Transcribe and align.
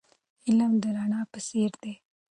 علم 0.45 0.71
د 0.83 0.85
رڼا 0.95 1.21
په 1.31 1.39
څېر 1.47 1.71
دی. 1.83 1.93